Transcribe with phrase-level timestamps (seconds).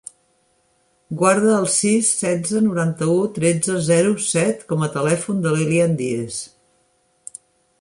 [1.17, 6.41] Guarda el sis, setze, noranta-u, tretze, zero, set com a telèfon de l'Elian Diez.